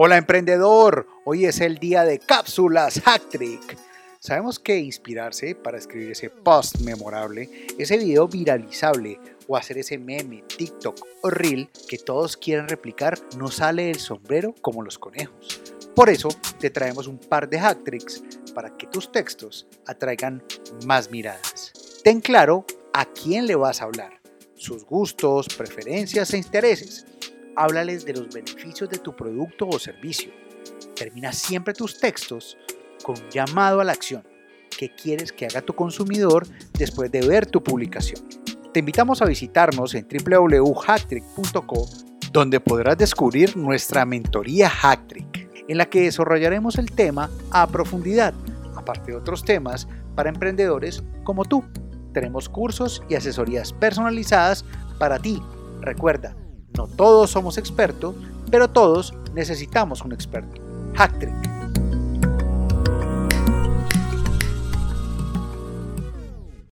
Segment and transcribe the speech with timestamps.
[0.00, 3.76] Hola emprendedor, hoy es el día de cápsulas Hacktrick.
[4.20, 10.44] Sabemos que inspirarse para escribir ese post memorable, ese video viralizable o hacer ese meme,
[10.56, 15.60] TikTok o Reel que todos quieren replicar no sale del sombrero como los conejos.
[15.96, 16.28] Por eso
[16.60, 18.22] te traemos un par de hacktricks
[18.54, 20.44] para que tus textos atraigan
[20.86, 21.72] más miradas.
[22.04, 24.20] Ten claro a quién le vas a hablar,
[24.54, 27.04] sus gustos, preferencias e intereses.
[27.58, 30.30] Háblales de los beneficios de tu producto o servicio.
[30.94, 32.56] Termina siempre tus textos
[33.02, 34.22] con un llamado a la acción.
[34.78, 38.22] ¿Qué quieres que haga tu consumidor después de ver tu publicación?
[38.72, 41.88] Te invitamos a visitarnos en www.hacktrick.co
[42.30, 48.34] donde podrás descubrir nuestra mentoría Hacktrick, en la que desarrollaremos el tema a profundidad,
[48.76, 51.64] aparte de otros temas para emprendedores como tú.
[52.14, 54.64] Tenemos cursos y asesorías personalizadas
[55.00, 55.42] para ti.
[55.80, 56.36] Recuerda,
[56.78, 58.14] no todos somos expertos,
[58.50, 60.60] pero todos necesitamos un experto.
[60.94, 61.34] Hacktrick